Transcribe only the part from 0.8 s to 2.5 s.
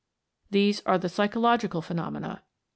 are the psychological phenomena.